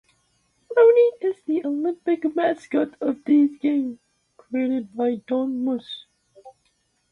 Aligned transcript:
Roni 0.75 1.11
is 1.21 1.35
the 1.45 1.63
Olympic 1.63 2.35
mascot 2.35 2.95
of 2.99 3.23
these 3.25 3.59
Games, 3.59 3.99
created 4.35 4.95
by 4.95 5.21
Don 5.27 5.63
Moss. 5.63 6.05